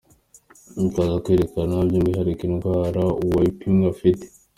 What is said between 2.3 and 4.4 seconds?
indwara uwapimwe afite.